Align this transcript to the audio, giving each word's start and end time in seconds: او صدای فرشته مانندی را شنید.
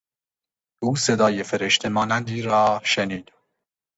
او 0.83 0.95
صدای 0.95 1.43
فرشته 1.43 1.89
مانندی 1.89 2.41
را 2.41 2.81
شنید. 2.83 3.31